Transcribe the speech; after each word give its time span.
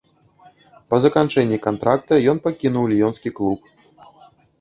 Па 0.93 0.97
заканчэнні 1.03 1.59
кантракта 1.67 2.13
ён 2.33 2.37
пакінуў 2.47 2.87
ліёнскі 2.95 3.29
клуб. 3.41 3.59